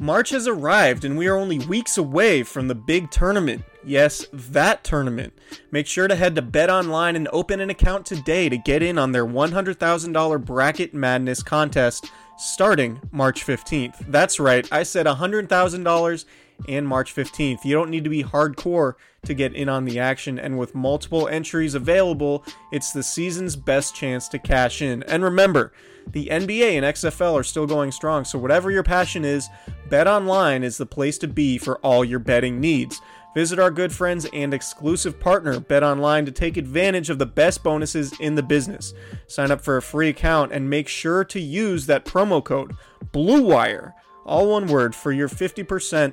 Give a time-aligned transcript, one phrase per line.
[0.00, 3.62] March has arrived and we are only weeks away from the big tournament.
[3.84, 5.34] Yes, that tournament.
[5.70, 8.96] Make sure to head to Bet Online and open an account today to get in
[8.96, 13.98] on their $100,000 Bracket Madness contest starting March 15th.
[14.08, 16.24] That's right, I said $100,000
[16.68, 17.64] and March 15th.
[17.64, 18.94] You don't need to be hardcore
[19.24, 23.94] to get in on the action, and with multiple entries available, it's the season's best
[23.94, 25.02] chance to cash in.
[25.04, 25.72] And remember,
[26.06, 29.48] the NBA and XFL are still going strong, so whatever your passion is,
[29.88, 33.00] Bet Online is the place to be for all your betting needs.
[33.34, 37.62] Visit our good friends and exclusive partner, Bet Online, to take advantage of the best
[37.62, 38.92] bonuses in the business.
[39.28, 42.74] Sign up for a free account and make sure to use that promo code
[43.12, 43.92] BLUEWIRE,
[44.26, 46.12] all one word, for your 50%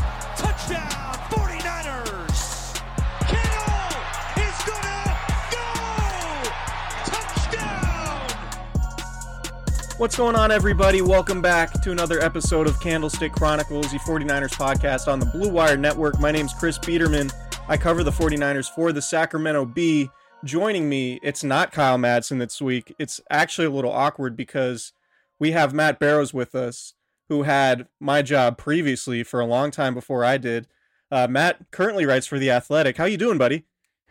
[10.01, 11.03] What's going on, everybody?
[11.03, 15.77] Welcome back to another episode of Candlestick Chronicles, the 49ers podcast on the Blue Wire
[15.77, 16.19] Network.
[16.19, 17.31] My name's Chris Biderman.
[17.67, 20.09] I cover the 49ers for the Sacramento Bee.
[20.43, 22.95] Joining me, it's not Kyle Madsen this week.
[22.97, 24.91] It's actually a little awkward because
[25.37, 26.95] we have Matt Barrows with us,
[27.29, 30.65] who had my job previously for a long time before I did.
[31.11, 32.97] Uh, Matt currently writes for The Athletic.
[32.97, 33.65] How you doing, buddy?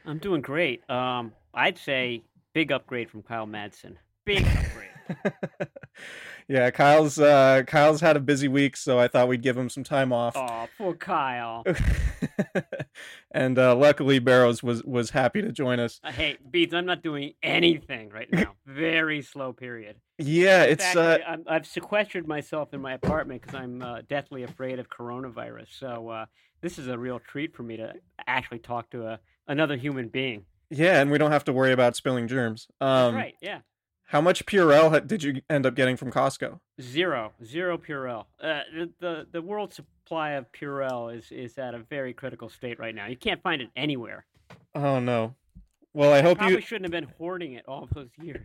[0.07, 0.89] I'm doing great.
[0.89, 2.23] Um, I'd say
[2.55, 3.97] big upgrade from Kyle Madsen.
[4.25, 4.87] Big upgrade.
[6.51, 9.85] yeah, Kyle's uh, Kyle's had a busy week, so I thought we'd give him some
[9.85, 10.37] time off.
[10.37, 11.65] oh, poor Kyle.
[13.31, 16.01] and uh, luckily, Barrows was was happy to join us.
[16.03, 18.55] Uh, hey, Beats, I'm not doing anything right now.
[18.67, 19.97] Very slow period.
[20.19, 23.81] Yeah, In it's fact, uh, I, I'm, I've sequestered myself in my apartment because I'm
[23.83, 25.69] uh, deathly afraid of coronavirus.
[25.79, 26.27] So uh,
[26.61, 27.95] this is a real treat for me to
[28.27, 30.45] actually talk to a, another human being.
[30.69, 32.67] yeah, and we don't have to worry about spilling germs.
[32.81, 33.35] That's Um, right.
[33.41, 33.61] Yeah.
[34.11, 36.59] How much Purell did you end up getting from Costco?
[36.83, 38.25] Zero, zero Purell.
[38.43, 42.81] Uh, the, the the world supply of Purell is is at a very critical state
[42.81, 43.07] right now.
[43.07, 44.27] You can't find it anywhere.
[44.75, 45.37] Oh no.
[45.95, 46.61] Well, I hope Probably you.
[46.61, 48.45] shouldn't have been hoarding it all those years.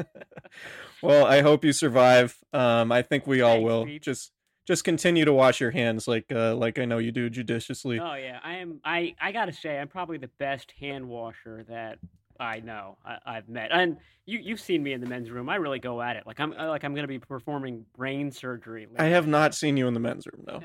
[1.02, 2.36] well, I hope you survive.
[2.52, 3.84] Um, I think we all Thanks, will.
[3.86, 4.02] Pete.
[4.02, 4.32] Just
[4.66, 7.98] just continue to wash your hands like uh, like I know you do judiciously.
[7.98, 8.80] Oh yeah, I am.
[8.84, 11.98] I I gotta say, I'm probably the best hand washer that
[12.38, 13.70] I know I, I've met.
[13.72, 13.96] And
[14.26, 15.48] you you've seen me in the men's room.
[15.48, 16.26] I really go at it.
[16.26, 18.86] Like I'm like I'm gonna be performing brain surgery.
[18.98, 20.62] I have not seen you in the men's room, no.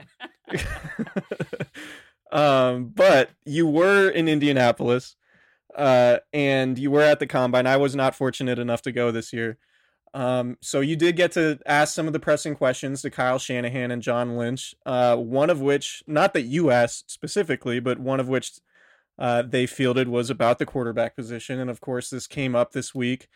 [2.32, 5.16] um, but you were in Indianapolis,
[5.76, 7.68] uh, and you were at the combine.
[7.68, 9.58] I was not fortunate enough to go this year.
[10.16, 13.90] Um, so you did get to ask some of the pressing questions to Kyle Shanahan
[13.90, 14.76] and John Lynch.
[14.86, 18.60] Uh, one of which, not that you asked specifically, but one of which
[19.20, 22.94] uh, they fielded was about the quarterback position, and of course this came up this
[22.96, 23.28] week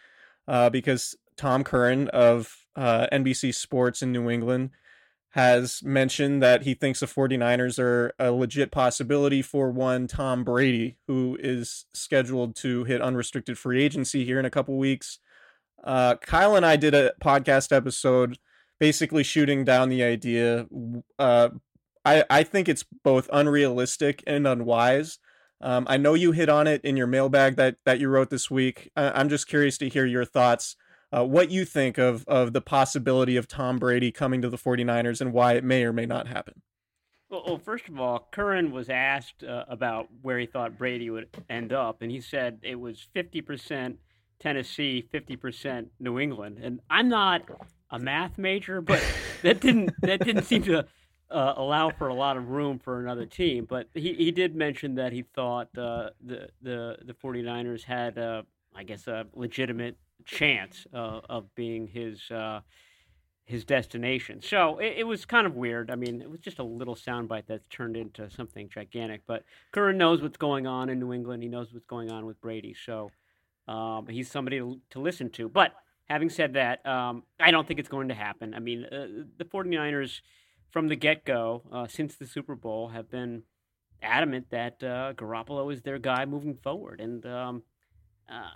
[0.48, 4.72] uh, because Tom Curran of uh, NBC Sports in New England
[5.32, 10.98] has mentioned that he thinks the 49ers are a legit possibility for one Tom Brady,
[11.08, 15.20] who is scheduled to hit unrestricted free agency here in a couple weeks.
[15.84, 18.40] Uh, Kyle and I did a podcast episode
[18.80, 20.66] basically shooting down the idea.
[21.20, 21.50] Uh,
[22.04, 25.20] I, I think it's both unrealistic and unwise.
[25.62, 28.51] Um, I know you hit on it in your mailbag that, that you wrote this
[28.51, 28.92] week.
[28.95, 30.75] I, I'm just curious to hear your thoughts
[31.12, 35.21] uh, what you think of of the possibility of Tom Brady coming to the 49ers
[35.21, 36.62] and why it may or may not happen.
[37.30, 41.27] Well, well first of all, Curran was asked uh, about where he thought Brady would
[41.50, 43.95] end up, and he said it was 50%
[44.39, 46.59] Tennessee, 50% New England.
[46.62, 47.44] And I'm not
[47.89, 49.04] a math major, but
[49.44, 50.86] that didn't that didn't seem to
[51.30, 53.66] uh, allow for a lot of room for another team.
[53.66, 58.44] But he, he did mention that he thought uh, the, the, the 49ers had, uh,
[58.76, 62.62] I guess, a legitimate chance of being his uh,
[63.48, 64.42] his destination.
[64.42, 65.90] So it, it, was kind of weird.
[65.90, 69.22] I mean, it was just a little soundbite that's turned into something gigantic.
[69.26, 71.44] But Curran knows what's going on in New England.
[71.44, 72.76] He knows what's going on with Brady.
[72.86, 73.10] So
[73.70, 75.48] um, he's somebody to, to, listen to.
[75.48, 75.74] But
[76.10, 78.54] having said that, um, I don't think it's going to happen.
[78.54, 79.08] I mean, uh,
[79.38, 80.20] the 49ers,
[80.69, 83.44] from the get go, uh, since the Super Bowl, have been
[84.02, 87.02] adamant that uh, Garoppolo is their guy moving forward.
[87.02, 87.64] And um,
[88.30, 88.50] uh,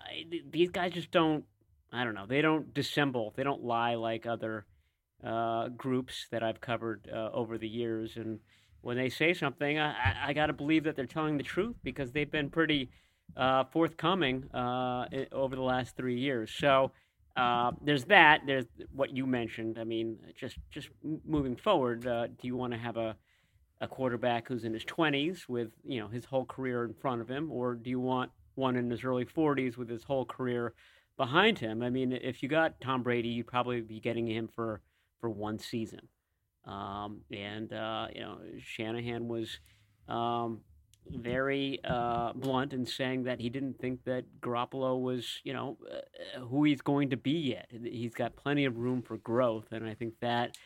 [0.52, 1.46] these guys just don't
[1.92, 2.26] I don't know.
[2.26, 3.34] They don't dissemble.
[3.36, 4.66] They don't lie like other
[5.24, 8.16] uh, groups that I've covered uh, over the years.
[8.16, 8.40] And
[8.82, 12.12] when they say something, I, I, got to believe that they're telling the truth because
[12.12, 12.90] they've been pretty
[13.36, 16.52] uh, forthcoming over the last three years.
[16.52, 16.92] So
[17.36, 18.42] uh, there's that.
[18.46, 19.78] There's what you mentioned.
[19.80, 20.90] I mean, just just
[21.26, 23.16] moving forward, uh, do you want to have a
[23.80, 27.28] a quarterback who's in his 20s with you know his whole career in front of
[27.28, 30.74] him, or do you want one in his early 40s with his whole career
[31.18, 31.84] behind him.
[31.84, 34.82] I mean, if you got Tom Brady, you'd probably be getting him for
[35.20, 36.08] for one season.
[36.66, 39.60] Um, and uh, you know, Shanahan was
[40.08, 40.62] um,
[41.10, 46.40] very uh, blunt in saying that he didn't think that Garoppolo was, you know, uh,
[46.42, 47.70] who he's going to be yet.
[47.84, 50.58] He's got plenty of room for growth, and I think that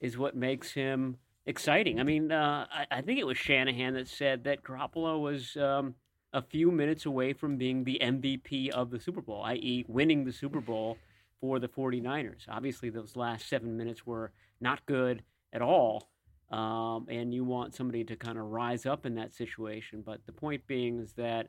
[0.00, 1.16] is what makes him
[1.46, 2.00] exciting.
[2.00, 5.94] I mean, uh, I, I, think it was Shanahan that said that Garoppolo was um,
[6.32, 10.32] a few minutes away from being the MVP of the Super Bowl, i.e., winning the
[10.32, 10.98] Super Bowl
[11.40, 12.48] for the 49ers.
[12.48, 15.22] Obviously, those last seven minutes were not good
[15.52, 16.11] at all.
[16.52, 20.02] Um, and you want somebody to kind of rise up in that situation.
[20.04, 21.48] But the point being is that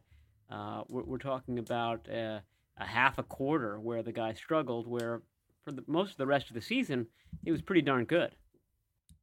[0.49, 2.41] uh, we're, we're, talking about a,
[2.77, 5.21] a, half a quarter where the guy struggled, where
[5.65, 7.07] for the, most of the rest of the season,
[7.43, 8.31] he was pretty darn good.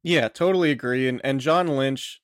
[0.03, 1.07] Yeah, totally agree.
[1.07, 2.21] And, and John Lynch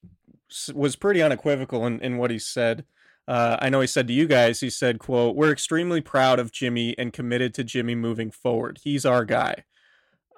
[0.73, 2.85] was pretty unequivocal in, in what he said.
[3.27, 6.51] Uh, I know he said to you guys, he said, quote, we're extremely proud of
[6.51, 8.79] Jimmy and committed to Jimmy moving forward.
[8.83, 9.63] He's our guy.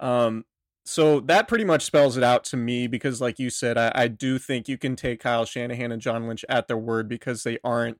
[0.00, 0.44] Um,
[0.84, 4.08] so that pretty much spells it out to me because, like you said, I, I
[4.08, 7.58] do think you can take Kyle Shanahan and John Lynch at their word because they
[7.62, 7.98] aren't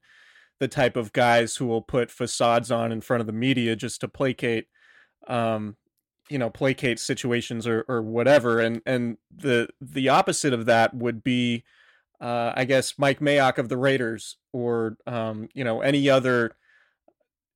[0.58, 4.00] the type of guys who will put facades on in front of the media just
[4.00, 4.66] to placate,
[5.26, 5.76] um,
[6.28, 8.60] you know, placate situations or, or whatever.
[8.60, 11.64] And, and the, the opposite of that would be,
[12.20, 16.52] uh, I guess Mike Mayock of the Raiders or um, you know any other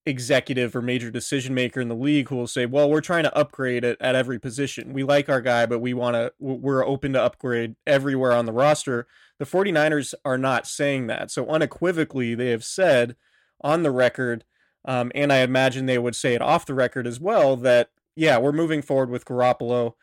[0.06, 3.36] executive or major decision maker in the league who will say, "Well, we're trying to
[3.36, 4.92] upgrade it at every position.
[4.92, 8.52] We like our guy, but we want to we're open to upgrade everywhere on the
[8.52, 9.06] roster."
[9.38, 11.30] The 49ers are not saying that.
[11.30, 13.16] So unequivocally, they have said
[13.62, 14.44] on the record
[14.84, 18.38] um, and I imagine they would say it off the record as well that yeah,
[18.38, 19.94] we're moving forward with Garoppolo.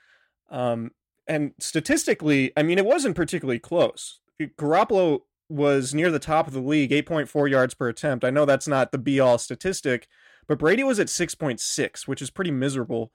[0.50, 0.92] Um,
[1.28, 4.20] and statistically, I mean, it wasn't particularly close.
[4.42, 8.24] Garoppolo was near the top of the league, 8.4 yards per attempt.
[8.24, 10.08] I know that's not the be all statistic,
[10.48, 13.12] but Brady was at 6.6, which is pretty miserable.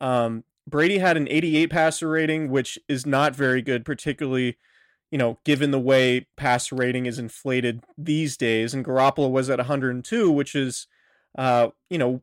[0.00, 4.56] Um, Brady had an 88 passer rating, which is not very good, particularly,
[5.10, 8.72] you know, given the way passer rating is inflated these days.
[8.72, 10.86] And Garoppolo was at 102, which is,
[11.36, 12.22] uh, you know,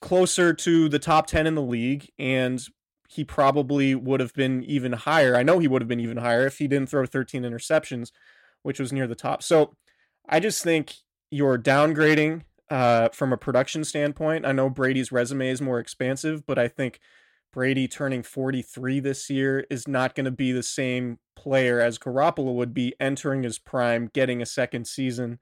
[0.00, 2.10] closer to the top 10 in the league.
[2.18, 2.64] And
[3.08, 5.36] he probably would have been even higher.
[5.36, 8.10] I know he would have been even higher if he didn't throw 13 interceptions,
[8.64, 9.42] which was near the top.
[9.42, 9.74] So
[10.28, 10.96] I just think
[11.30, 14.44] you're downgrading uh, from a production standpoint.
[14.44, 16.98] I know Brady's resume is more expansive, but I think
[17.52, 22.54] Brady turning 43 this year is not going to be the same player as Garoppolo
[22.54, 25.38] would be entering his prime, getting a second season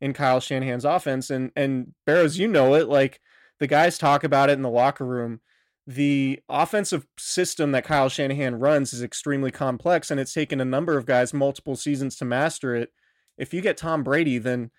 [0.00, 1.30] in Kyle Shanahan's offense.
[1.30, 3.20] And and Barrows, you know it, like
[3.58, 5.40] the guys talk about it in the locker room
[5.86, 10.98] the offensive system that Kyle Shanahan runs is extremely complex and it's taken a number
[10.98, 12.92] of guys multiple seasons to master it.
[13.38, 14.70] If you get Tom Brady, then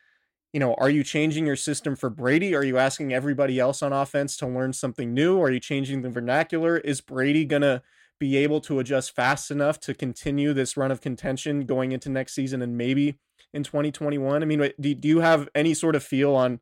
[0.53, 2.55] you know, are you changing your system for Brady?
[2.55, 5.41] Are you asking everybody else on offense to learn something new?
[5.41, 6.77] Are you changing the vernacular?
[6.77, 7.81] Is Brady going to
[8.19, 12.33] be able to adjust fast enough to continue this run of contention going into next
[12.33, 13.19] season and maybe
[13.53, 14.41] in 2021?
[14.41, 16.59] I mean, do, do you have any sort of feel on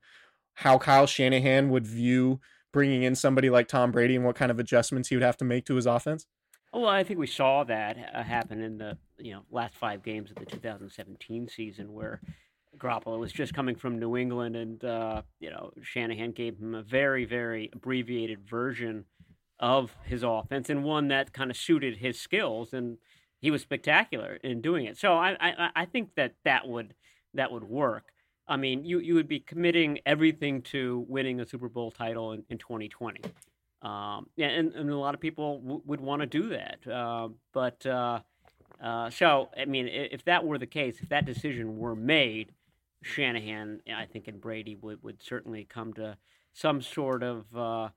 [0.55, 2.39] how Kyle Shanahan would view
[2.75, 5.45] bringing in somebody like Tom Brady and what kind of adjustments he would have to
[5.45, 6.27] make to his offense?
[6.73, 10.29] Well, I think we saw that uh, happen in the you know last five games
[10.29, 12.19] of the 2017 season, where
[12.77, 16.83] Garoppolo was just coming from New England, and uh, you know Shanahan gave him a
[16.83, 19.05] very very abbreviated version
[19.57, 22.97] of his offense and one that kind of suited his skills, and
[23.39, 24.97] he was spectacular in doing it.
[24.97, 26.93] So I I, I think that that would
[27.33, 28.11] that would work.
[28.47, 32.43] I mean, you, you would be committing everything to winning a Super Bowl title in,
[32.49, 33.21] in 2020.
[33.81, 36.87] Um, and, and a lot of people w- would want to do that.
[36.87, 38.19] Uh, but uh,
[38.83, 42.51] uh, so, I mean, if that were the case, if that decision were made,
[43.01, 46.17] Shanahan, I think, and Brady would, would certainly come to
[46.53, 47.89] some sort of, uh,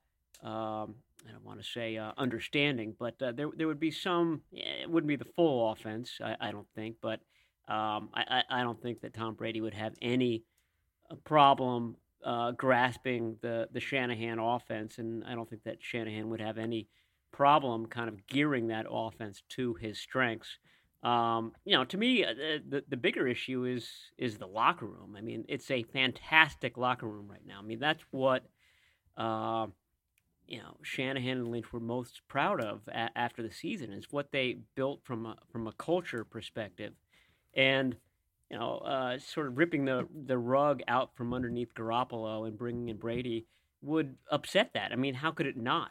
[0.47, 0.95] um,
[1.27, 4.89] I don't want to say uh, understanding, but uh, there, there would be some, it
[4.89, 7.21] wouldn't be the full offense, I, I don't think, but
[7.69, 10.45] um, I, I don't think that Tom Brady would have any
[11.11, 16.41] uh, problem uh, grasping the, the Shanahan offense, and I don't think that Shanahan would
[16.41, 16.89] have any
[17.31, 20.59] problem kind of gearing that offense to his strengths.
[21.03, 22.35] Um, you know, to me, uh,
[22.69, 25.15] the the bigger issue is is the locker room.
[25.17, 27.61] I mean, it's a fantastic locker room right now.
[27.61, 28.45] I mean, that's what
[29.17, 29.67] uh,
[30.49, 34.33] you know Shanahan and Lynch were most proud of a- after the season is what
[34.33, 36.95] they built from a, from a culture perspective
[37.59, 37.97] and
[38.51, 42.89] you know, uh, sort of ripping the the rug out from underneath Garoppolo and bringing
[42.89, 43.47] in Brady
[43.83, 44.93] would upset that.
[44.93, 45.91] I mean, how could it not?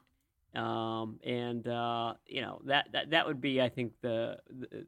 [0.55, 4.87] Um, and uh, you know that, that that would be, I think, the, the,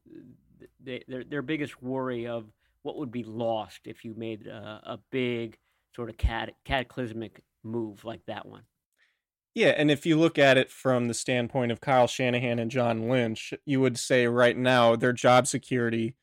[0.83, 2.45] the, their their biggest worry of
[2.81, 5.57] what would be lost if you made a, a big
[5.95, 8.63] sort of cat, cataclysmic move like that one.
[9.53, 13.09] Yeah, and if you look at it from the standpoint of Kyle Shanahan and John
[13.09, 16.15] Lynch, you would say right now their job security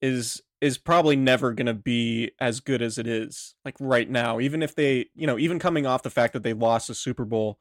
[0.00, 4.40] is is probably never going to be as good as it is like right now
[4.40, 7.24] even if they you know even coming off the fact that they lost a super
[7.24, 7.58] bowl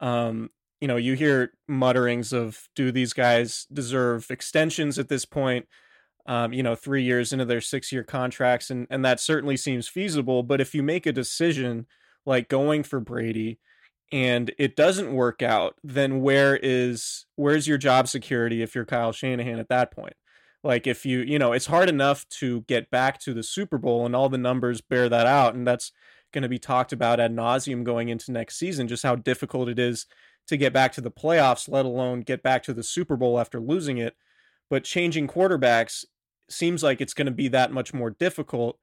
[0.00, 5.66] um you know you hear mutterings of do these guys deserve extensions at this point?
[6.26, 9.88] Um you know 3 years into their 6 year contracts and and that certainly seems
[9.88, 11.86] feasible but if you make a decision
[12.24, 13.58] like going for Brady
[14.12, 19.12] and it doesn't work out then where is where's your job security if you're Kyle
[19.12, 20.14] Shanahan at that point
[20.66, 24.04] like if you, you know, it's hard enough to get back to the Super Bowl
[24.04, 25.54] and all the numbers bear that out.
[25.54, 25.92] And that's
[26.32, 29.78] going to be talked about ad nauseum going into next season, just how difficult it
[29.78, 30.06] is
[30.48, 33.60] to get back to the playoffs, let alone get back to the Super Bowl after
[33.60, 34.16] losing it.
[34.68, 36.04] But changing quarterbacks
[36.48, 38.78] seems like it's going to be that much more difficult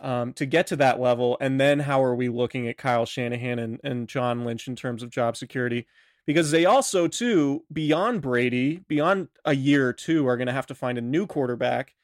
[0.00, 1.36] um, to get to that level.
[1.40, 5.02] And then how are we looking at Kyle Shanahan and, and John Lynch in terms
[5.02, 5.86] of job security?
[6.26, 10.66] Because they also too beyond Brady, beyond a year or two, are going to have
[10.66, 11.94] to find a new quarterback.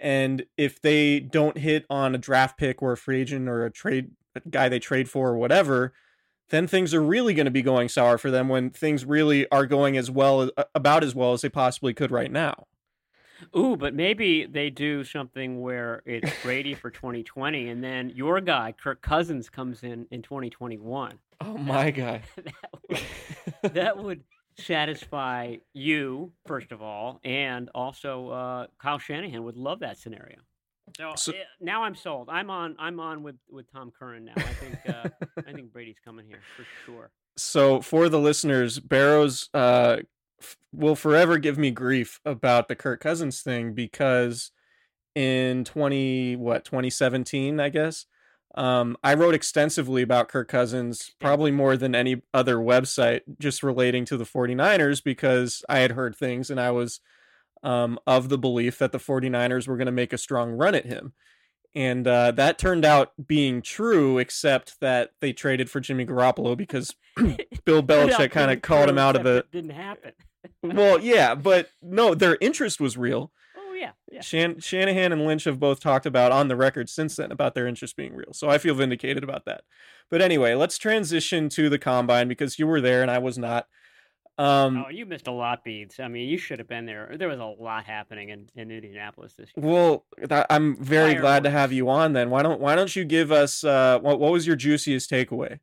[0.00, 3.70] And if they don't hit on a draft pick or a free agent or a
[3.70, 5.92] trade a guy they trade for or whatever,
[6.50, 9.66] then things are really going to be going sour for them when things really are
[9.66, 12.66] going as well about as well as they possibly could right now.
[13.56, 18.72] Ooh, but maybe they do something where it's Brady for 2020, and then your guy
[18.72, 21.18] Kirk Cousins comes in in 2021.
[21.44, 24.24] Oh my god, that would, that would
[24.58, 30.38] satisfy you first of all, and also uh, Kyle Shanahan would love that scenario.
[30.96, 32.28] So, so, eh, now I'm sold.
[32.28, 32.74] I'm on.
[32.78, 34.32] I'm on with with Tom Curran now.
[34.36, 35.08] I think uh,
[35.46, 37.10] I think Brady's coming here for sure.
[37.36, 39.98] So for the listeners, Barrows uh,
[40.72, 44.50] will forever give me grief about the Kirk Cousins thing because
[45.14, 48.06] in 20 what 2017 I guess
[48.54, 54.04] um, I wrote extensively about Kirk Cousins probably more than any other website just relating
[54.06, 57.00] to the 49ers because I had heard things and I was
[57.62, 60.86] um, of the belief that the 49ers were going to make a strong run at
[60.86, 61.12] him
[61.74, 66.94] and uh, that turned out being true, except that they traded for Jimmy Garoppolo because
[67.64, 69.44] Bill Belichick kind of called him out of the.
[69.52, 70.12] didn't happen.
[70.62, 73.30] well, yeah, but no, their interest was real.
[73.78, 74.20] Yeah, yeah.
[74.20, 77.66] Shan- Shanahan and Lynch have both talked about on the record since then about their
[77.66, 79.62] interest being real, so I feel vindicated about that.
[80.10, 83.66] But anyway, let's transition to the combine because you were there and I was not.
[84.38, 85.98] Um, oh, you missed a lot, Beads.
[85.98, 87.12] I mean, you should have been there.
[87.18, 89.66] There was a lot happening in, in Indianapolis this year.
[89.66, 92.12] Well, that, I'm very glad to have you on.
[92.12, 95.58] Then why don't why don't you give us uh, what what was your juiciest takeaway?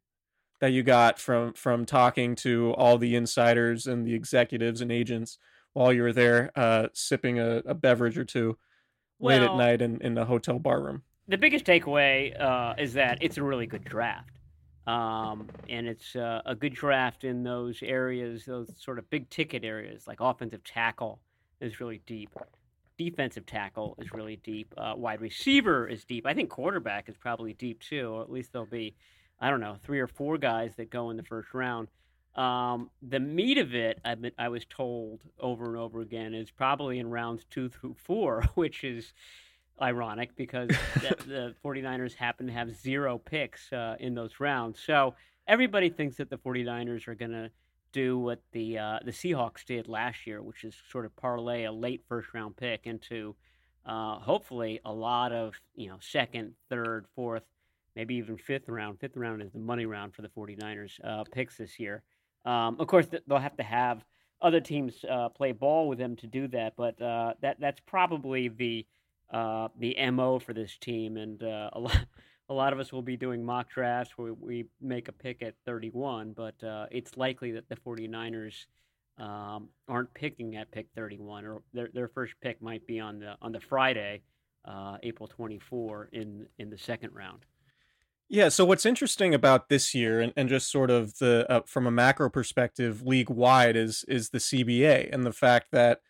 [0.61, 5.37] that you got from from talking to all the insiders and the executives and agents
[5.75, 8.57] while you were there uh, sipping a, a, beverage or two
[9.19, 11.03] well, late at night in, in the hotel bar room?
[11.27, 14.31] The biggest takeaway uh, is that it's a really good draft.
[14.87, 19.65] Um, and it's uh, a good draft in those areas, those sort of big ticket
[19.65, 21.19] areas, like offensive tackle
[21.59, 22.29] is really deep.
[22.97, 24.73] Defensive tackle is really deep.
[24.77, 26.25] Uh, wide receiver is deep.
[26.25, 28.95] I think quarterback is probably deep too, or at least there'll be,
[29.41, 31.89] I don't know, three or four guys that go in the first round.
[32.35, 36.99] Um, the meat of it, I, I was told over and over again, is probably
[36.99, 39.13] in rounds two through four, which is
[39.81, 44.79] ironic because the, the 49ers happen to have zero picks uh, in those rounds.
[44.79, 45.15] So
[45.47, 47.51] everybody thinks that the 49ers are going to
[47.91, 51.71] do what the uh, the Seahawks did last year, which is sort of parlay a
[51.71, 53.35] late first round pick into
[53.85, 57.43] uh, hopefully a lot of you know second, third, fourth,
[57.95, 58.99] maybe even fifth round.
[58.99, 62.03] Fifth round is the money round for the 49ers uh, picks this year.
[62.45, 64.05] Um, of course, they'll have to have
[64.41, 68.47] other teams uh, play ball with them to do that, but uh, that that's probably
[68.47, 68.85] the
[69.31, 72.05] uh, the mo for this team, and uh, a lot
[72.49, 75.55] a lot of us will be doing mock drafts where we make a pick at
[75.65, 78.67] 31, but uh, it's likely that the 49ers
[79.17, 83.35] um, aren't picking at pick 31, or their their first pick might be on the
[83.41, 84.21] on the Friday,
[84.65, 87.45] uh, April 24 in in the second round.
[88.27, 88.49] Yeah.
[88.49, 91.91] So what's interesting about this year, and, and just sort of the uh, from a
[91.91, 96.01] macro perspective, league wide, is is the CBA and the fact that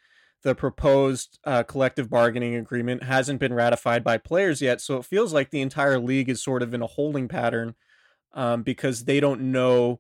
[0.44, 4.80] the proposed uh, collective bargaining agreement hasn't been ratified by players yet.
[4.80, 7.74] So it feels like the entire league is sort of in a holding pattern
[8.34, 10.00] um, because they don't know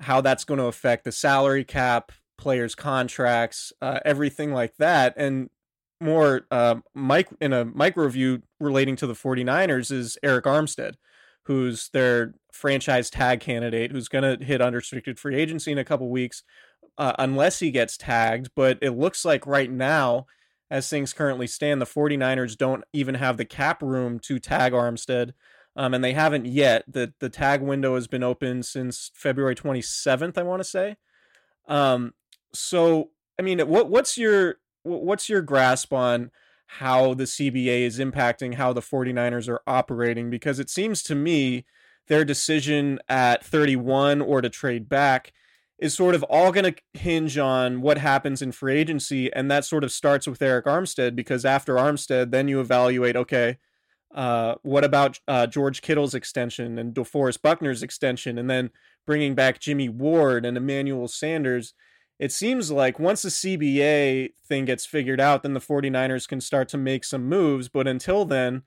[0.00, 5.14] how that's going to affect the salary cap, players' contracts, uh, everything like that.
[5.16, 5.50] And
[6.00, 10.94] more uh, mic- in a micro view relating to the 49ers is Arik Armstead,
[11.50, 16.08] who's their franchise tag candidate, who's going to hit unrestricted free agency in a couple
[16.08, 16.44] weeks
[16.96, 18.50] uh, unless he gets tagged.
[18.54, 20.26] But it looks like right now,
[20.70, 25.32] as things currently stand, the 49ers don't even have the cap room to tag Armstead.
[25.74, 26.84] Um, and they haven't yet.
[26.86, 30.98] The the tag window has been open since February 27th, I want to say.
[31.66, 32.14] Um,
[32.54, 33.10] so
[33.40, 36.30] I mean, what what's your what's your grasp on
[36.78, 40.30] how the CBA is impacting how the 49ers are operating?
[40.30, 41.64] Because it seems to me
[42.06, 45.32] their decision at 31 or to trade back
[45.78, 49.32] is sort of all going to hinge on what happens in free agency.
[49.32, 53.58] And that sort of starts with Arik Armstead because after Armstead, then you evaluate okay,
[54.14, 58.70] uh, what about uh, George Kittle's extension and DeForest Buckner's extension, and then
[59.06, 61.74] bringing back Jimmy Ward and Emmanuel Sanders?
[62.20, 66.68] It seems like once the CBA thing gets figured out, then the 49ers can start
[66.68, 67.70] to make some moves.
[67.70, 68.62] But until then,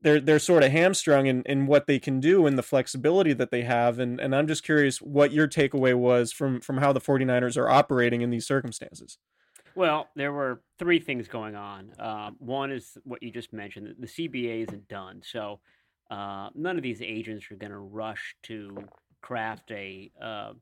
[0.00, 3.50] they're they're sort of hamstrung in, in what they can do and the flexibility that
[3.50, 7.02] they have and and I'm just curious what your takeaway was from from how the
[7.02, 9.18] 49ers are operating in these circumstances.
[9.74, 11.92] Well, there were three things going on.
[11.98, 13.94] Uh, one is what you just mentioned.
[13.98, 15.60] The CBA isn't done, so
[16.10, 18.84] uh, none of these agents are going to rush to
[19.22, 20.52] craft a, uh,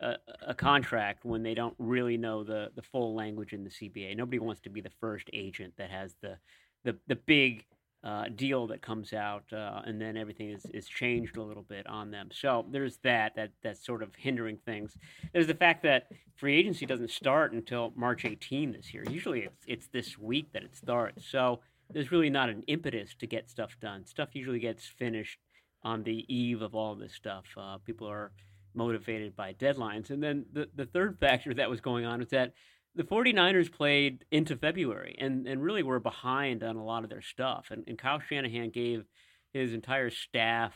[0.00, 4.16] a, contract when they don't really know the the full language in the CBA.
[4.16, 6.38] Nobody wants to be the first agent that has the
[6.84, 7.64] the the big
[8.04, 11.86] uh, deal that comes out, uh, and then everything is, is changed a little bit
[11.88, 12.28] on them.
[12.32, 14.96] So there's that that that's sort of hindering things.
[15.32, 19.04] There's the fact that free agency doesn't start until March 18 this year.
[19.10, 21.26] Usually it's it's this week that it starts.
[21.26, 24.04] So there's really not an impetus to get stuff done.
[24.04, 25.38] Stuff usually gets finished
[25.82, 27.44] on the eve of all this stuff.
[27.56, 28.32] Uh, people are
[28.76, 32.52] motivated by deadlines, and then the the third factor that was going on is that
[32.96, 37.20] the 49ers played into February and, and really were behind on a lot of their
[37.20, 37.66] stuff.
[37.70, 39.04] And, and Kyle Shanahan gave
[39.52, 40.72] his entire staff,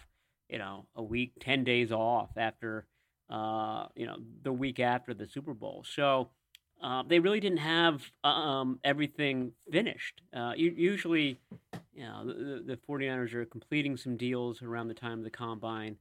[0.48, 2.86] you know, a week, 10 days off after,
[3.30, 5.84] uh, you know, the week after the Super Bowl.
[5.88, 6.28] So
[6.82, 10.20] uh, they really didn't have um, everything finished.
[10.34, 11.38] Uh, usually,
[11.94, 15.96] you know, the, the 49ers are completing some deals around the time of the combine.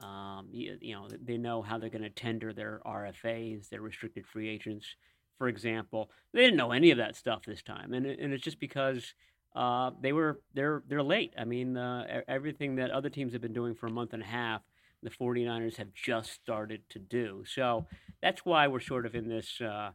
[0.00, 4.26] Um, you, you know, they know how they're going to tender their RFAs, their restricted
[4.26, 4.94] free agents
[5.38, 8.58] for example, they didn't know any of that stuff this time, and and it's just
[8.58, 9.14] because
[9.54, 11.32] uh, they were they're they're late.
[11.38, 14.26] I mean, uh, everything that other teams have been doing for a month and a
[14.26, 14.62] half,
[15.02, 17.44] the 49ers have just started to do.
[17.46, 17.86] So
[18.20, 19.92] that's why we're sort of in this uh,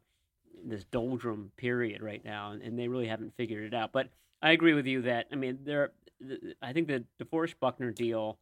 [0.65, 3.91] this doldrum period right now, and, and, they really haven't figured it out.
[3.91, 4.09] But
[4.41, 5.91] I agree with you that I mean, there.
[6.61, 8.39] I think the DeForest Buckner deal.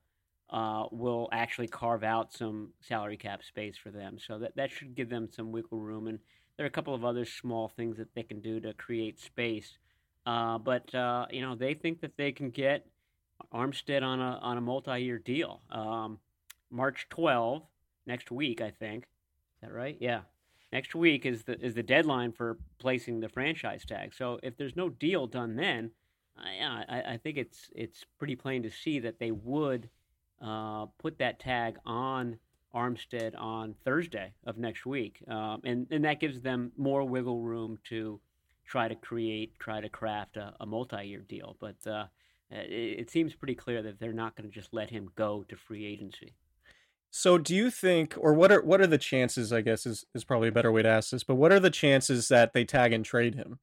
[0.52, 4.94] Uh, will actually carve out some salary cap space for them, so that that should
[4.96, 6.08] give them some wiggle room.
[6.08, 6.20] And
[6.58, 9.78] there are a couple of other small things that they can do to create space.
[10.26, 12.86] Uh, but uh, you know, they think that they can get
[13.54, 15.62] Armstead on a on a multi-year deal.
[15.72, 16.20] Um,
[16.70, 17.64] March 12,
[18.06, 19.04] next week, I think.
[19.04, 19.98] Is that right?
[20.00, 20.22] Yeah.
[20.72, 24.14] Next week is the is the deadline for placing the franchise tag.
[24.14, 25.92] So if there's no deal done then,
[26.38, 29.90] I, I, I think it's it's pretty plain to see that they would
[30.42, 32.38] uh, put that tag on
[32.74, 37.78] Armstead on Thursday of next week, um, and and that gives them more wiggle room
[37.90, 38.20] to
[38.66, 41.58] try to create, try to craft a, a multi-year deal.
[41.60, 42.06] But uh,
[42.50, 45.56] it, it seems pretty clear that they're not going to just let him go to
[45.58, 46.34] free agency.
[47.10, 50.24] So do you think or what are what are the chances, I guess is is
[50.24, 52.94] probably a better way to ask this, but what are the chances that they tag
[52.94, 53.60] and trade him?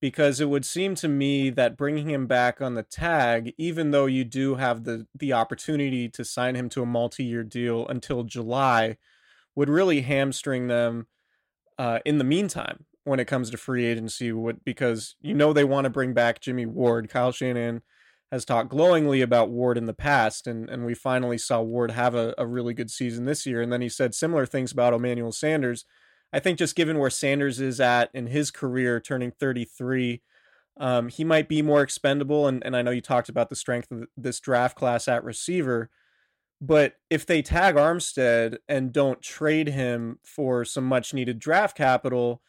[0.00, 4.06] Because it would seem to me that bringing him back on the tag, even though
[4.06, 8.98] you do have the the opportunity to sign him to a multi-year deal until July,
[9.54, 11.06] would really hamstring them
[11.78, 14.32] uh, in the meantime when it comes to free agency.
[14.32, 17.80] Would because you know they want to bring back Jimmy Ward, Kyle Shanahan
[18.32, 22.14] has talked glowingly about Ward in the past, and, and we finally saw Ward have
[22.14, 23.62] a, a really good season this year.
[23.62, 25.84] And then he said similar things about Emmanuel Sanders.
[26.32, 30.22] I think just given where Sanders is at in his career, turning 33,
[30.78, 32.46] um, he might be more expendable.
[32.46, 35.90] And, and I know you talked about the strength of this draft class at receiver.
[36.60, 42.42] But if they tag Armstead and don't trade him for some much needed draft capital,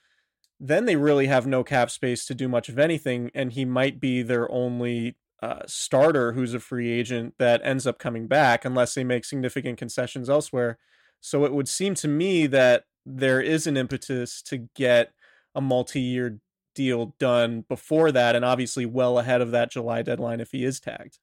[0.59, 3.31] then they really have no cap space to do much of anything.
[3.35, 7.99] And he might be their only uh, starter who's a free agent that ends up
[7.99, 10.77] coming back unless they make significant concessions elsewhere.
[11.19, 15.13] So it would seem to me that there is an impetus to get
[15.55, 16.41] a multi-year
[16.75, 20.79] deal done before that, and obviously well ahead of that July deadline if he is
[20.79, 21.19] tagged.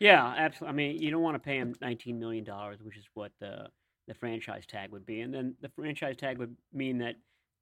[0.00, 0.68] Yeah, absolutely.
[0.72, 3.70] I mean, you don't want to pay him nineteen million dollars, which is what the
[4.06, 7.16] the franchise tag would be, and then the franchise tag would mean that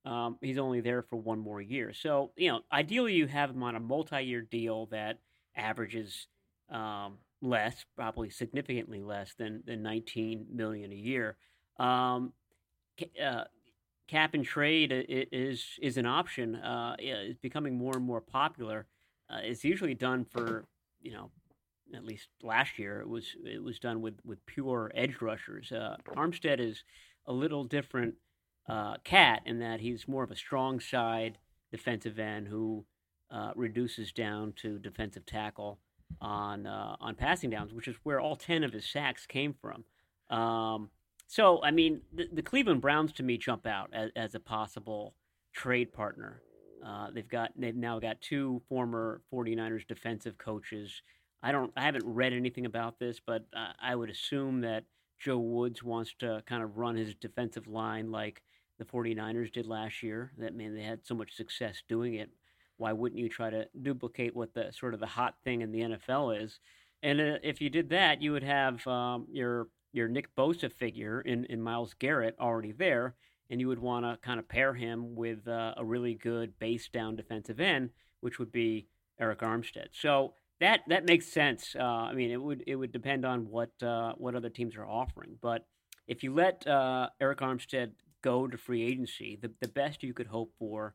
[0.04, 1.92] um, he's only there for one more year.
[1.92, 5.20] So you know, ideally, you have him on a multi-year deal that
[5.54, 6.26] averages
[6.68, 11.36] um, less, probably significantly less than than 19 million a year.
[11.78, 12.32] Um,
[13.22, 13.44] uh,
[14.08, 16.56] cap and trade is is an option.
[16.56, 18.86] Uh, it's becoming more and more popular.
[19.30, 20.64] Uh, it's usually done for
[21.00, 21.30] you know,
[21.94, 25.72] at least last year it was it was done with with pure edge rushers.
[25.72, 26.84] Uh, Armstead is
[27.26, 28.14] a little different
[28.68, 31.38] uh, cat in that he's more of a strong side
[31.70, 32.84] defensive end who
[33.30, 35.78] uh, reduces down to defensive tackle
[36.20, 39.84] on uh, on passing downs, which is where all ten of his sacks came from.
[40.36, 40.90] Um,
[41.32, 45.14] so, I mean, the, the, Cleveland Browns to me jump out as, as a possible
[45.54, 46.42] trade partner.
[46.84, 51.00] Uh, they've got they've now got two former 49ers defensive coaches.
[51.42, 54.84] I don't I haven't read anything about this, but uh, I would assume that
[55.18, 58.42] Joe Woods wants to kind of run his defensive line like
[58.78, 60.32] the 49ers did last year.
[60.36, 62.28] That mean they had so much success doing it
[62.82, 65.80] why wouldn't you try to duplicate what the sort of the hot thing in the
[65.80, 66.58] NFL is?
[67.02, 71.20] And uh, if you did that, you would have um, your your Nick Bosa figure
[71.20, 73.14] in, in Myles Garrett already there,
[73.50, 76.88] and you would want to kind of pair him with uh, a really good base
[76.88, 78.86] down defensive end, which would be
[79.20, 79.88] Arik Armstead.
[79.92, 81.76] So that that makes sense.
[81.78, 84.86] Uh, I mean, it would it would depend on what uh, what other teams are
[84.86, 85.66] offering, but
[86.06, 90.28] if you let uh, Arik Armstead go to free agency, the the best you could
[90.28, 90.94] hope for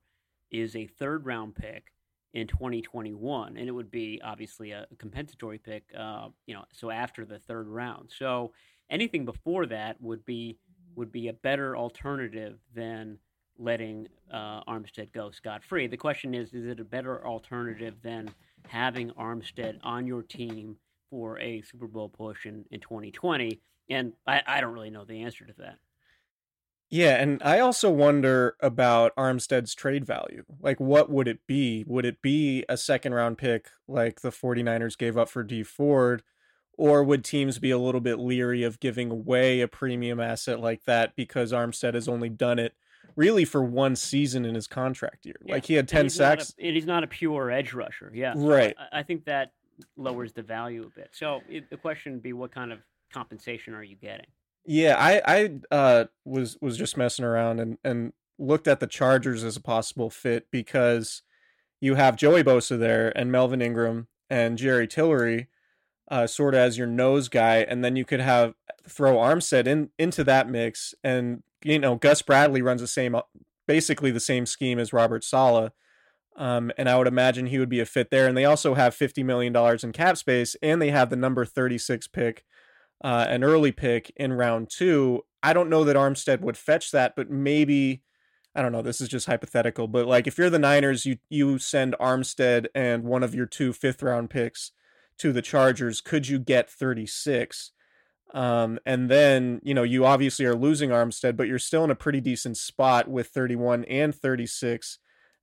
[0.52, 1.92] is a third round pick
[2.34, 7.26] in 2021, and it would be obviously a compensatory pick, uh, you know, so after
[7.26, 8.12] the third round.
[8.16, 8.54] So
[8.90, 10.58] anything before that would be
[10.96, 13.20] would be a better alternative than
[13.60, 15.88] letting uh, Armstead go scot free.
[15.88, 18.34] The question is, is it a better alternative than
[18.68, 20.78] having Armstead on your team
[21.10, 23.60] for a Super Bowl push in, in 2020?
[23.90, 25.78] And I, I don't really know the answer to that.
[26.90, 30.46] Yeah, and I also wonder about Armstead's trade value.
[30.62, 31.84] Like, what would it be?
[31.86, 36.24] Would it be a second round pick like the 49ers gave up for D Ford?
[36.78, 40.84] Or would teams be a little bit leery of giving away a premium asset like
[40.86, 42.76] that because Armstead has only done it
[43.16, 45.38] really for one season in his contract year?
[45.44, 45.56] Yeah.
[45.56, 46.54] Like, he had 10 and sacks.
[46.60, 48.12] A, and he's not a pure edge rusher.
[48.14, 48.34] Yeah.
[48.36, 48.76] Right.
[48.78, 49.54] I, I, think that
[49.96, 51.10] lowers the value a bit.
[51.14, 52.80] So it, the question would be what kind of
[53.12, 54.28] compensation are you getting?
[54.70, 59.44] Yeah, I I uh, was was just messing around and and looked at the Chargers
[59.44, 61.24] as a possible fit because
[61.80, 65.48] you have Joey Bosa there and Melvin Ingram and Jerry Tillery,
[66.10, 68.54] uh, sort of as your nose guy, and then you could have
[68.88, 73.16] throw Armstead in into that mix, and you know Gus Bradley runs the same,
[73.68, 75.72] basically the same scheme as Robert Saleh.
[76.36, 78.28] Um, and I would imagine he would be a fit there.
[78.28, 82.08] And they also have $50 million in cap space, and they have the number 36
[82.10, 82.44] pick
[83.04, 85.24] uh, an early pick in round two.
[85.44, 88.04] I don't know that Armstead would fetch that, but maybe
[88.56, 88.82] I don't know.
[88.82, 93.04] This is just hypothetical, but like if you're the Niners, you you send Armstead and
[93.04, 94.72] one of your two fifth round picks
[95.20, 96.02] to the Chargers.
[96.02, 97.72] Could you get 36?
[98.34, 101.96] Um, and then, you know, you obviously are losing Armstead, but you're still in a
[101.96, 105.00] pretty decent spot with 31 and 36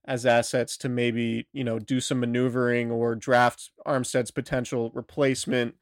[0.07, 5.77] as assets to maybe, you know, do some maneuvering or draft Armstead's potential replacement.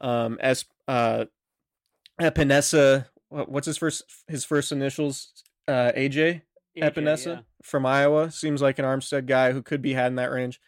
[0.00, 1.24] Um, as uh,
[2.20, 5.32] Epenesa, what's his first his first initials?
[5.66, 6.42] Uh, AJ,
[6.76, 7.40] AJ, Epenesa yeah.
[7.62, 10.60] from Iowa seems like an Armstead guy who could be had in that range.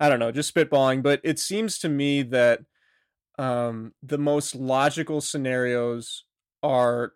[0.00, 2.60] I don't know, just spitballing, but it seems to me that
[3.38, 6.24] um, the most logical scenarios
[6.62, 7.12] are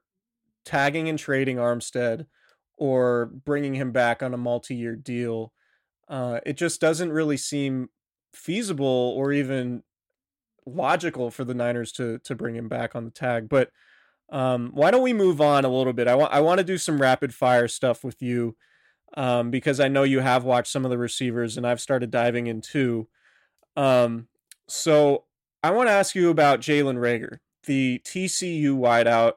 [0.64, 2.26] tagging and trading Armstead
[2.76, 5.52] or bringing him back on a multi-year deal.
[6.08, 7.88] Uh, it just doesn't really seem
[8.34, 9.82] feasible or even
[10.66, 13.48] logical for the Niners to to bring him back on the tag.
[13.48, 13.70] But
[14.30, 16.08] um, why don't we move on a little bit?
[16.08, 18.56] I want I want to do some rapid fire stuff with you
[19.14, 22.46] um, because I know you have watched some of the receivers and I've started diving
[22.46, 23.08] in too.
[23.76, 24.28] Um,
[24.68, 25.24] so
[25.62, 29.34] I want to ask you about Jalen Reagor, the TCU wideout,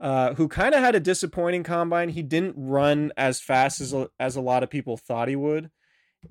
[0.00, 2.10] uh, who kind of had a disappointing combine.
[2.10, 5.70] He didn't run as fast as a, as a lot of people thought he would,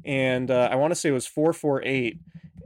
[0.06, 2.20] and uh, I want to say it was four four eight.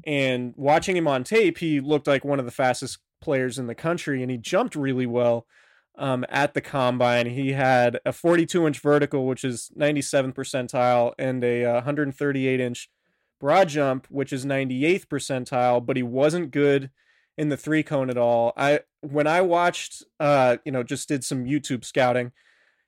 [0.06, 3.76] And watching him on tape, he looked like one of the fastest players in the
[3.76, 5.46] country, and he jumped really well
[6.02, 7.28] um, at the combine.
[7.28, 12.90] He had a 42 inch vertical, which is 97th percentile, and a 138 inch
[13.40, 16.90] broad jump, which is 98th percentile, but he wasn't good
[17.38, 18.52] in the three cone at all.
[18.58, 22.32] I when I watched, uh, you know, just did some YouTube scouting,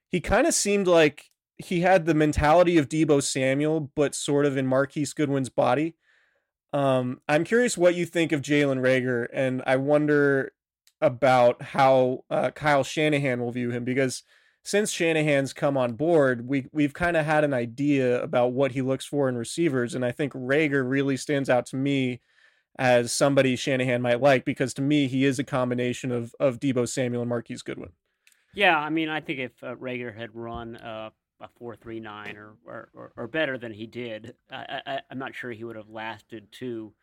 [0.10, 4.58] he kind of seemed like he had the mentality of Deebo Samuel, but sort of
[4.58, 5.96] in Marquise Goodwin's body.
[6.74, 10.52] Um, I'm curious what you think of Jalen Reagor, and I wonder
[11.04, 14.24] about how uh, Kyle Shanahan will view him because
[14.64, 18.82] since Shanahan's come on board, we we've kind of had an idea about what he
[18.82, 22.22] looks for in receivers, and I think Reagor really stands out to me
[22.80, 26.88] as somebody Shanahan might like because to me he is a combination of of Deebo
[26.88, 27.92] Samuel and Marquise Goodwin.
[28.56, 31.12] Yeah, I mean, I think if uh, Reagor had run a
[31.60, 35.36] four three nine or, or, or or better than he did, I, I, I'm not
[35.36, 36.94] sure he would have lasted to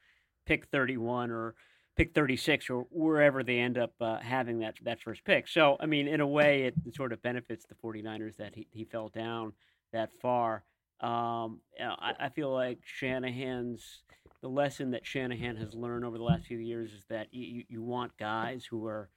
[0.46, 1.54] pick 31 or
[2.00, 5.46] pick 36 or wherever they end up uh, having that that first pick.
[5.46, 8.84] So, I mean, in a way, it sort of benefits the 49ers that he, he
[8.84, 9.52] fell down
[9.92, 10.64] that far.
[11.00, 14.02] Um, I, I feel like Shanahan's
[14.40, 17.82] the lesson that Shanahan has learned over the last few years is that you, you
[17.82, 19.10] want guys who are,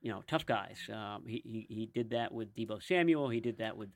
[0.00, 0.78] you know, tough guys.
[0.92, 3.30] Um, he, he he did that with Deebo Samuel.
[3.30, 3.88] He did that with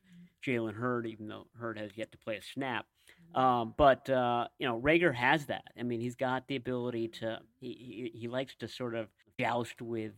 [0.44, 2.86] Jalen Hurd, even though Hurd has yet to play a snap.
[3.34, 5.64] Um, but uh, you know, Reagor has that.
[5.78, 7.38] I mean, he's got the ability to.
[7.60, 10.12] He he, he likes to sort of joust with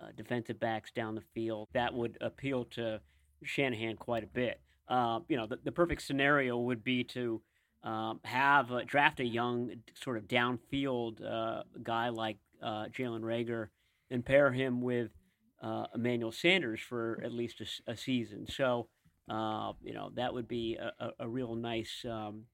[0.00, 1.68] uh, defensive backs down the field.
[1.72, 3.00] That would appeal to
[3.44, 4.60] Shanahan quite a bit.
[4.88, 7.40] Uh, you know, the, the perfect scenario would be to
[7.82, 13.68] um, have uh, draft a young sort of downfield uh, guy like uh, Jalen Reagor
[14.10, 15.10] and pair him with
[15.62, 18.46] uh, Emmanuel Sanders for at least a season.
[18.48, 18.88] So,
[19.28, 22.44] uh, you know, that would be a, a, real nice um,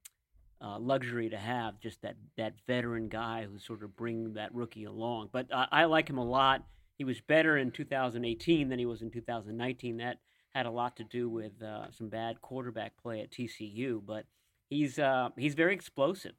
[0.61, 4.85] uh, luxury to have, just that, that veteran guy who sort of bring that rookie
[4.85, 5.29] along.
[5.33, 6.65] But I, I like him a lot.
[6.97, 9.99] He was better in 2018 than he was in 2019.
[9.99, 10.19] That
[10.55, 11.53] had a lot to do with
[11.91, 14.27] some bad quarterback play at TCU, but
[14.69, 16.35] he's uh, he's very explosive,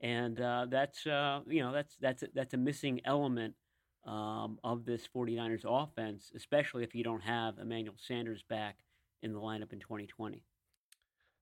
[0.00, 3.54] and uh, that's uh, you know that's that's that's a missing element
[4.06, 8.76] um, of this 49ers offense, especially if you don't have Emmanuel Sanders back
[9.22, 10.44] in the lineup in 2020.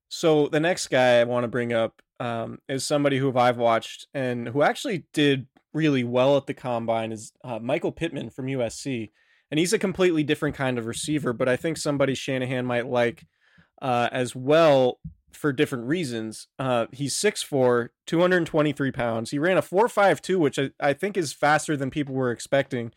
[0.08, 4.06] So the next guy I want to bring up um, is somebody who I've watched
[4.14, 9.10] and who actually did really well at the combine is uh, Michael Pittman from USC,
[9.50, 13.26] and he's a completely different kind of receiver, but I think somebody Shanahan might like
[13.82, 14.98] uh, as well
[15.32, 16.48] for different reasons.
[16.58, 19.30] Uh, he's 6'4, 223 pounds.
[19.30, 22.92] He ran a 4.52, which I, I think is faster than people were expecting.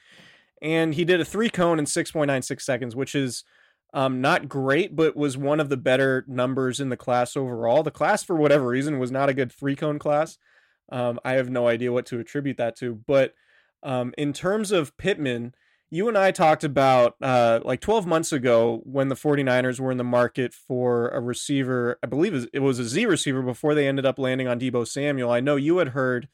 [0.61, 3.43] And he did a three cone in 6.96 seconds, which is
[3.93, 7.83] um, not great, but was one of the better numbers in the class overall.
[7.83, 10.37] The class, for whatever reason, was not a good three cone class.
[10.91, 12.95] Um, I have no idea what to attribute that to.
[12.95, 13.33] But
[13.83, 15.53] um, in terms of Pittman,
[15.91, 19.97] you and I talked about uh, like 12 months ago when the 49ers were in
[19.97, 21.97] the market for a receiver.
[22.03, 25.31] I believe it was a Z receiver before they ended up landing on Deebo Samuel.
[25.31, 26.27] I know you had heard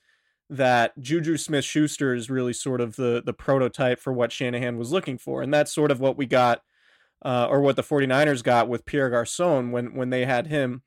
[0.49, 4.91] that Juju Smith Schuster is really sort of the, the prototype for what Shanahan was
[4.91, 5.41] looking for.
[5.41, 6.61] And that's sort of what we got,
[7.23, 10.83] uh, or what the 49ers got with Pierre Garcon when, when they had him.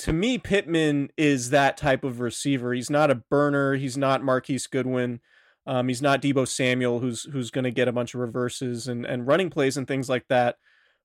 [0.00, 2.72] To me, Pittman is that type of receiver.
[2.72, 5.20] He's not a burner, he's not Marquise Goodwin.
[5.66, 9.04] Um, he's not Deebo Samuel, who's who's going to get a bunch of reverses and,
[9.04, 10.56] and running plays and things like that.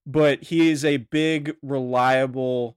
[0.06, 2.76] But he is a big, reliable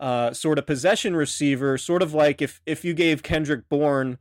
[0.00, 4.18] uh, sort of possession receiver, sort of like if if you gave Kendrick Bourne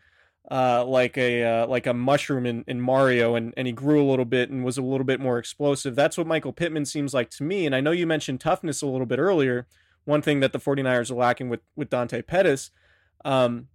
[0.51, 4.07] uh, like a uh, like a mushroom in, in Mario, and, and he grew a
[4.09, 5.95] little bit and was a little bit more explosive.
[5.95, 7.65] That's what Michael Pittman seems like to me.
[7.65, 9.67] And I know you mentioned toughness a little bit earlier.
[10.05, 12.71] One thing that the 49ers are lacking with with Dante Pettis.
[13.23, 13.69] Um,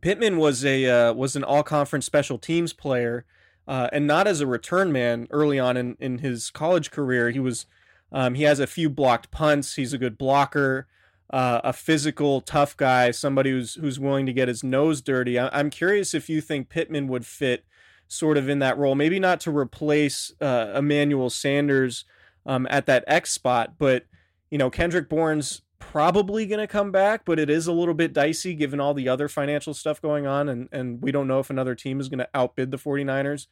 [0.00, 3.24] Pittman was a uh, was an all conference special teams player,
[3.68, 7.30] uh, and not as a return man early on in, in his college career.
[7.30, 7.66] He was
[8.10, 9.76] um, he has a few blocked punts.
[9.76, 10.88] He's a good blocker
[11.32, 15.38] uh, a physical, tough guy, somebody who's who's willing to get his nose dirty.
[15.38, 17.64] I, am curious if you think Pittman would fit
[18.06, 18.94] sort of in that role.
[18.94, 22.04] Maybe not to replace uh, Emmanuel Sanders
[22.44, 24.04] um, at that X spot, but
[24.50, 28.12] you know Kendrick Bourne's probably going to come back, but it is a little bit
[28.12, 31.48] dicey given all the other financial stuff going on, and and we don't know if
[31.48, 33.46] another team is going to outbid the 49ers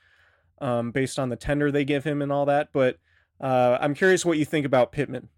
[0.61, 2.69] um, based on the tender they give him and all that.
[2.75, 2.99] But
[3.41, 5.31] uh, I'm curious what you think about Pittman.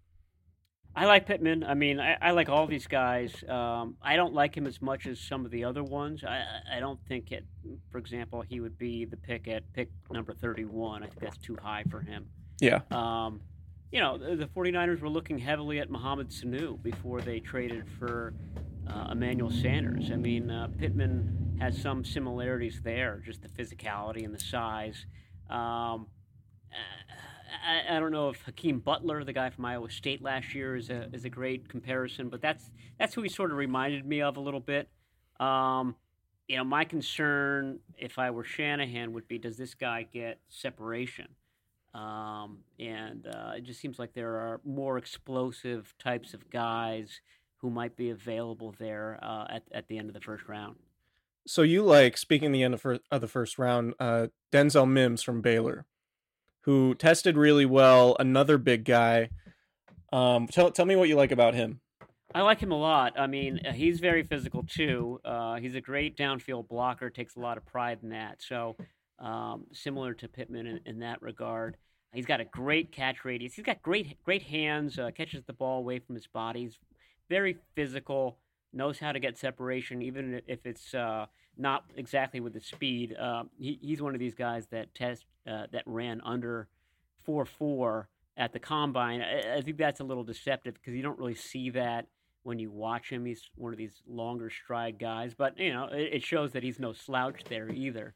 [0.95, 1.63] I like Pittman.
[1.63, 3.33] I mean, I, I like all these guys.
[3.49, 6.23] Um, I don't like him as much as some of the other ones.
[6.23, 7.45] I, I don't think it,
[7.91, 11.01] for example, he would be the pick at pick number 31.
[11.01, 12.27] I think that's too high for him.
[12.61, 12.81] Yeah.
[12.91, 13.41] Um,
[13.91, 18.33] you know, the, the 49ers were looking heavily at Mohamed Sanu before they traded for
[18.87, 20.11] uh, Emmanuel Sanders.
[20.11, 25.05] I mean, uh, Pittman has some similarities there, just the physicality and the size.
[25.49, 26.07] Um,
[27.65, 30.89] I, I, don't know if Hakeem Butler, the guy from Iowa State last year, is
[30.89, 34.37] a is a great comparison, but that's that's who he sort of reminded me of
[34.37, 34.89] a little bit.
[35.39, 35.95] Um,
[36.47, 41.27] you know, my concern, if I were Shanahan, would be does this guy get separation?
[41.93, 47.21] Um, and uh, it just seems like there are more explosive types of guys
[47.57, 50.75] who might be available there uh, at at the end of the first round.
[51.45, 55.41] So you like speaking the end of, of the first round, uh, Denzel Mims from
[55.41, 55.85] Baylor
[56.63, 58.15] who tested really well.
[58.19, 59.29] Another big guy.
[60.11, 61.79] Um, tell tell me what you like about him.
[62.35, 63.13] I like him a lot.
[63.17, 65.19] I mean, uh, he's very physical too.
[65.23, 67.09] Uh, he's a great downfield blocker.
[67.09, 68.41] Takes a lot of pride in that.
[68.41, 68.75] So
[69.19, 71.77] um, similar to Pittman in, in, that regard.
[72.13, 73.53] He's got a great catch radius.
[73.53, 74.97] He's got great great hands.
[74.97, 76.61] Uh, catches the ball away from his body.
[76.61, 76.79] He's
[77.29, 78.37] very physical.
[78.71, 83.15] Knows how to get separation, even if it's uh, not exactly with the speed.
[83.19, 86.67] Uh, he, he's one of these guys that test uh, that ran under
[87.23, 89.21] four four at the combine.
[89.21, 92.07] I, I think that's a little deceptive because you don't really see that
[92.43, 93.25] when you watch him.
[93.25, 96.79] He's one of these longer stride guys, but you know it, it shows that he's
[96.79, 98.13] no slouch there either.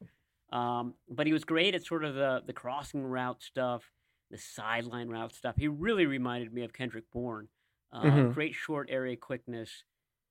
[0.51, 3.91] Um, but he was great at sort of the the crossing route stuff,
[4.31, 5.55] the sideline route stuff.
[5.57, 7.47] He really reminded me of Kendrick Bourne.
[7.91, 8.31] Uh, mm-hmm.
[8.31, 9.83] Great short area quickness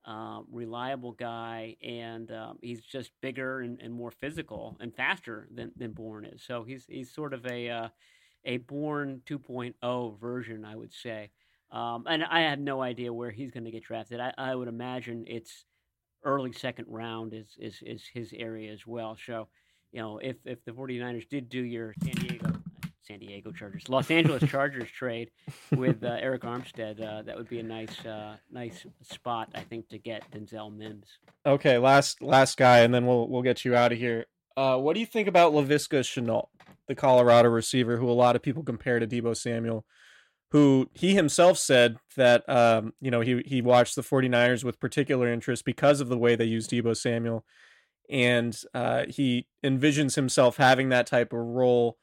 [0.07, 5.73] um, reliable guy, and um, he's just bigger and, and, more physical and faster than,
[5.77, 6.43] than Bourne is.
[6.47, 7.89] So he's he's sort of a uh,
[8.45, 11.31] a Bourne 2.0 version, I would say.
[11.73, 14.21] Um, and I have no idea where he's going to get drafted.
[14.21, 15.65] I, I, would imagine it's
[16.23, 19.17] early second round is, is is his area as well.
[19.27, 19.49] So,
[19.91, 22.46] you know, if if the 49ers did do your San Diego
[23.07, 25.31] San Diego Chargers, Los Angeles Chargers trade
[25.77, 27.01] with uh, Arik Armstead.
[27.01, 31.07] Uh, that would be a nice, uh, nice spot, I think, to get Denzel Mims.
[31.45, 34.27] Okay, last last guy, and then we'll we'll get you out of here.
[34.57, 36.49] Uh, what do you think about Laviska Shenault,
[36.89, 39.85] the Colorado receiver, who a lot of people compare to Deebo Samuel?
[40.51, 45.33] Who he himself said that um, you know he he watched the 49ers with particular
[45.33, 47.45] interest because of the way they use Deebo Samuel,
[48.11, 51.99] and uh, he envisions himself having that type of role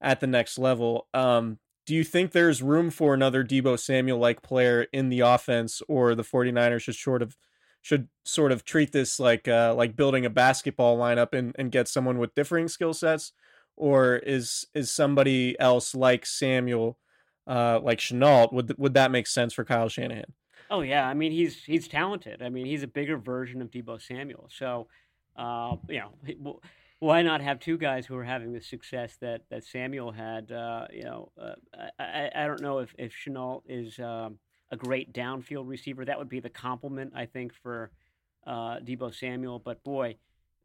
[0.00, 1.08] at the next level.
[1.14, 5.80] Um, do you think there's room for another Deebo Samuel like player in the offense,
[5.88, 7.36] or the 49ers should sort of
[7.82, 11.86] should sort of treat this like uh, like building a basketball lineup and, and get
[11.86, 13.32] someone with differing skill sets,
[13.76, 16.98] or is is somebody else like Samuel,
[17.46, 18.52] uh, like Shenault?
[18.52, 20.32] Would would that make sense for Kyle Shanahan?
[20.68, 22.42] Oh yeah, I mean he's he's talented.
[22.42, 24.48] I mean he's a bigger version of Deebo Samuel.
[24.50, 24.88] So,
[25.36, 26.60] uh, you know,
[26.98, 30.50] why not have two guys who are having the success that, that Samuel had?
[30.50, 31.54] Uh, you know, uh,
[31.98, 34.38] I, I don't know if, if Shenault is um,
[34.70, 36.04] a great downfield receiver.
[36.04, 37.90] That would be the compliment, I think, for
[38.46, 39.58] uh, Deebo Samuel.
[39.58, 40.16] But boy,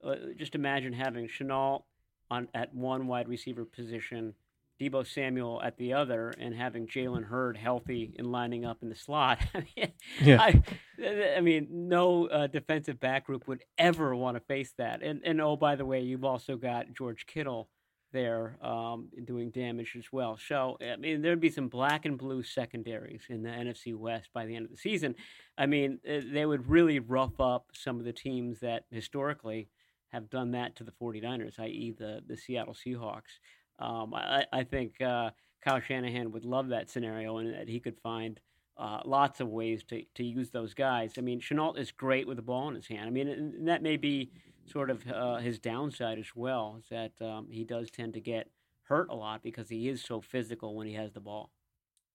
[0.04, 1.84] uh, just imagine having Shenault
[2.30, 4.34] on at one wide receiver position,
[4.82, 8.96] Deebo Samuel at the other and having Jalen Hurd healthy and lining up in the
[8.96, 9.40] slot.
[9.54, 10.42] I mean, yeah.
[10.42, 15.04] I, I mean no uh, defensive back group would ever want to face that.
[15.04, 17.70] And and oh, by the way, you've also got George Kittle
[18.12, 20.38] there um, doing damage as well.
[20.38, 24.46] So I mean, there'd be some black and blue secondaries in the NFC West by
[24.46, 25.16] the end of the season.
[25.58, 29.70] I mean, uh, they would really rough up some of the teams that historically
[30.10, 33.40] have done that to the 49ers, i.e., the the Seattle Seahawks.
[33.82, 35.32] Um, I, I, think uh,
[35.64, 38.40] Kyle Shanahan would love that scenario and that he could find
[38.78, 41.14] uh, lots of ways to, to use those guys.
[41.18, 43.08] I mean, Shenault is great with the ball in his hand.
[43.08, 44.32] I mean, and that may be
[44.72, 46.78] sort of uh, his downside as well.
[46.80, 48.50] Is that um, he does tend to get
[48.84, 51.50] hurt a lot because he is so physical when he has the ball.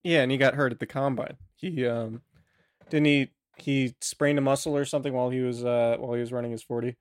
[0.02, 1.36] Yeah, and he got hurt at the combine.
[1.54, 2.22] He um
[2.90, 6.32] didn't he he sprained a muscle or something while he was uh while he was
[6.32, 6.94] running his 40.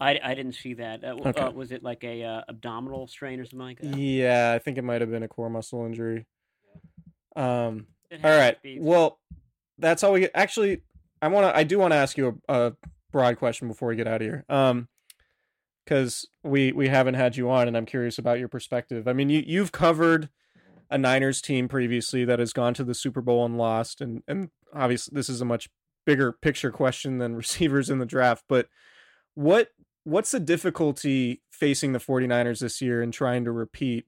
[0.00, 1.02] I, I didn't see that.
[1.04, 1.40] Uh, Okay.
[1.40, 3.96] uh, was it like a uh, abdominal strain or something like that?
[3.98, 6.26] Yeah, I think it might have been a core muscle injury.
[7.36, 7.86] Um
[8.24, 8.56] all right.
[8.78, 9.18] Well,
[9.78, 10.30] that's all we get.
[10.34, 10.82] Actually,
[11.20, 12.72] I want to I do want to ask you a, a
[13.12, 14.44] broad question before we get out of here.
[14.48, 14.88] Um
[15.86, 19.06] cuz we we haven't had you on and I'm curious about your perspective.
[19.08, 20.30] I mean, you you've covered
[20.90, 24.50] a Niners team previously that has gone to the Super Bowl and lost and and
[24.74, 25.68] obviously this is a much
[26.06, 28.68] bigger picture question than receivers in the draft, but
[29.34, 29.68] what
[30.08, 34.06] what's the difficulty facing the 49ers this year and trying to repeat?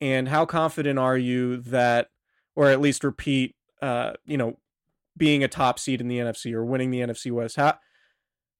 [0.00, 2.08] And how confident are you that
[2.54, 4.58] or at least repeat uh you know
[5.16, 7.56] being a top seed in the NFC or winning the NFC West?
[7.56, 7.78] How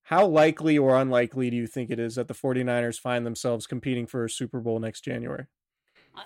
[0.02, 4.06] how likely or unlikely do you think it is that the 49ers find themselves competing
[4.06, 5.46] for a Super Bowl next January?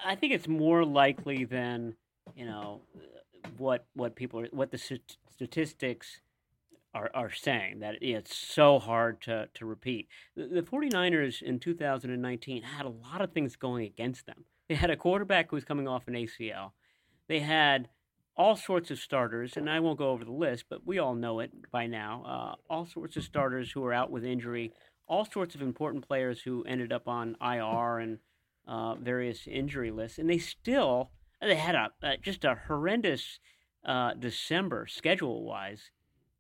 [0.05, 1.97] I think it's more likely than
[2.35, 2.81] you know
[3.59, 6.21] what what people what the st- statistics
[6.95, 10.09] are, are saying that it's so hard to, to repeat.
[10.37, 14.45] The, the 49ers in 2019 had a lot of things going against them.
[14.69, 16.73] They had a quarterback who was coming off an ACL.
[17.29, 17.89] They had
[18.37, 21.41] all sorts of starters, and I won't go over the list, but we all know
[21.41, 22.25] it by now.
[22.27, 24.73] Uh, all sorts of starters who are out with injury,
[25.07, 28.19] all sorts of important players who ended up on IR and
[28.67, 33.39] uh, various injury lists, and they still they had a, uh just a horrendous
[33.85, 35.91] uh, December schedule wise,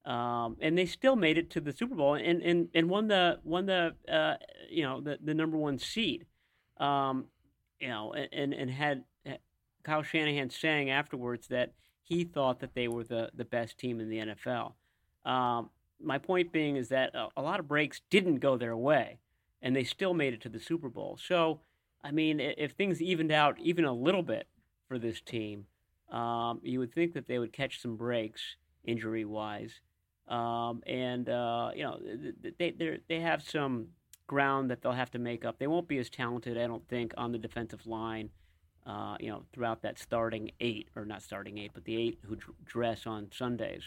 [0.04, 3.38] um, and they still made it to the Super Bowl and and, and won the
[3.42, 4.34] won the uh,
[4.70, 6.26] you know the, the number one seed,
[6.78, 7.26] um,
[7.80, 9.04] you know, and and had
[9.82, 14.08] Kyle Shanahan saying afterwards that he thought that they were the the best team in
[14.08, 14.72] the NFL.
[15.24, 15.70] Um,
[16.02, 19.18] my point being is that a, a lot of breaks didn't go their way,
[19.62, 21.18] and they still made it to the Super Bowl.
[21.22, 21.60] So,
[22.02, 24.48] I mean, if things evened out even a little bit
[24.88, 25.66] for this team,
[26.10, 29.80] um, you would think that they would catch some breaks injury wise,
[30.28, 33.88] um, and uh, you know th- th- they they have some
[34.26, 35.58] ground that they'll have to make up.
[35.58, 38.30] They won't be as talented, I don't think, on the defensive line.
[38.86, 42.36] Uh, you know, throughout that starting eight, or not starting eight, but the eight who
[42.36, 43.82] dr- dress on Sundays.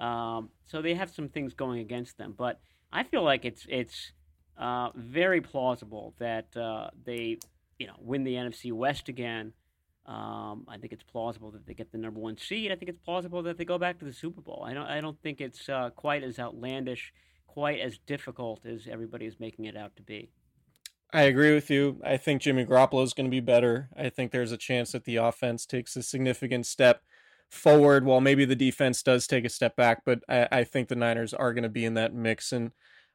[0.00, 2.60] Um, so they have some things going against them, but
[2.92, 4.12] I feel like it's it's
[4.58, 7.38] uh, very plausible that uh, they,
[7.78, 9.52] you know, win the NFC West again.
[10.04, 12.72] Um, I think it's plausible that they get the number one seed.
[12.72, 14.64] I think it's plausible that they go back to the Super Bowl.
[14.66, 14.86] I don't.
[14.86, 17.12] I don't think it's uh, quite as outlandish,
[17.46, 20.30] quite as difficult as everybody is making it out to be.
[21.12, 22.00] I agree with you.
[22.04, 23.90] I think Jimmy Garoppolo is going to be better.
[23.96, 27.02] I think there's a chance that the offense takes a significant step
[27.50, 30.02] forward while maybe the defense does take a step back.
[30.06, 32.50] But I, I think the Niners are going to be in that mix.
[32.50, 32.72] And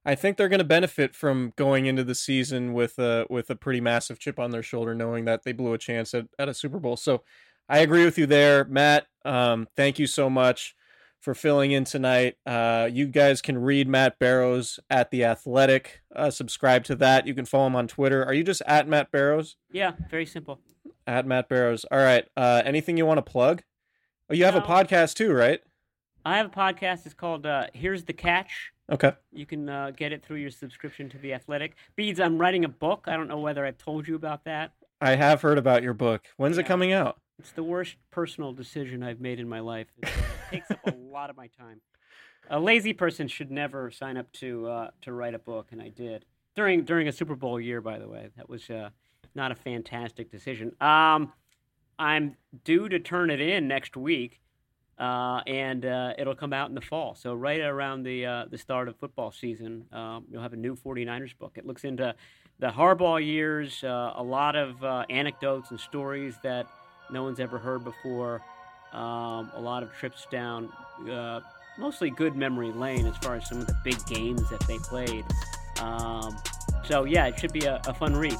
[0.08, 3.58] I think they're going to benefit from going into the season with a, with a
[3.58, 6.54] pretty massive chip on their shoulder, knowing that they blew a chance at, at a
[6.54, 6.96] Super Bowl.
[6.96, 7.24] So
[7.68, 9.08] I agree with you there, Matt.
[9.26, 10.76] Um, thank you so much
[11.20, 12.38] for filling in tonight.
[12.46, 16.02] Uh, you guys can read Matt Barrows at The Athletic.
[16.16, 17.28] Uh, subscribe to that.
[17.28, 18.24] You can follow him on Twitter.
[18.24, 19.58] Are you just at Matt Barrows?
[19.74, 20.62] Yeah, very simple.
[21.06, 21.86] At Matt Barrows.
[21.92, 22.26] All right.
[22.38, 23.64] Uh, anything you want to plug?
[24.30, 25.60] Oh, you have a podcast too, right?
[26.26, 27.06] I have a podcast.
[27.06, 29.14] It's called uh, "Here's the Catch." Okay.
[29.34, 31.76] You can uh, get it through your subscription to the Athletic.
[31.96, 33.06] Beads, I'm writing a book.
[33.08, 34.72] I don't know whether I've told you about that.
[35.02, 36.26] I have heard about your book.
[36.38, 37.20] When's it coming out?
[37.40, 39.88] It's the worst personal decision I've made in my life.
[39.98, 41.82] It, uh, takes up a lot of my time.
[42.50, 45.90] A lazy person should never sign up to uh, to write a book, and I
[45.90, 46.26] did
[46.56, 47.82] during during a Super Bowl year.
[47.82, 48.90] By the way, that was uh,
[49.36, 50.72] not a fantastic decision.
[50.80, 51.34] Um,
[52.00, 54.40] I'm due to turn it in next week,
[55.00, 57.16] uh, and uh, it'll come out in the fall.
[57.16, 60.76] So right around the uh, the start of football season, um, you'll have a new
[60.76, 61.54] 49ers book.
[61.56, 62.16] It looks into
[62.60, 66.68] the Harbaugh years, uh, a lot of uh, anecdotes and stories that
[67.12, 68.42] no one's ever heard before.
[68.94, 70.72] Um, a lot of trips down,
[71.12, 71.42] uh,
[71.78, 75.26] mostly good memory lane as far as some of the big games that they played.
[75.80, 76.36] Um,
[76.84, 78.38] so yeah, it should be a, a fun read.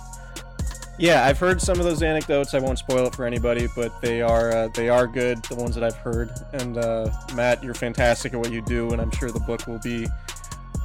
[1.00, 2.56] Yeah, I've heard some of those anecdotes.
[2.56, 5.44] I won't spoil it for anybody, but they are uh, they are good.
[5.44, 6.32] The ones that I've heard.
[6.54, 9.80] And uh, Matt, you're fantastic at what you do, and I'm sure the book will
[9.80, 10.08] be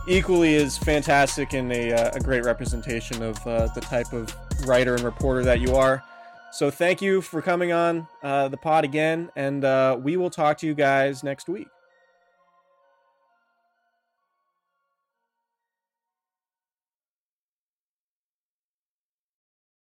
[0.07, 4.35] equally as fantastic and a, uh, a great representation of uh, the type of
[4.67, 6.03] writer and reporter that you are.
[6.51, 10.59] So thank you for coming on uh, the pod again, and uh, we will talk
[10.59, 11.69] to you guys next week.